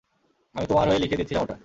[0.55, 1.55] আমি তোমার হয়ে লিখে দিয়েছিলাম ওটা।